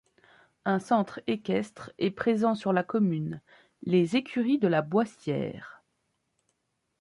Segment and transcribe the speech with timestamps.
[0.65, 3.39] Un centre équestre est présent sur la commune:
[3.83, 5.83] Les Ecuries de la Boissière.